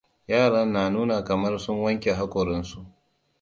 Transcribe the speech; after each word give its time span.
Yaran 0.27 0.71
na 0.73 0.89
nuna 0.89 1.23
kamar 1.23 1.59
sun 1.59 1.81
wanke 1.83 2.13
haƙoransu. 2.13 2.85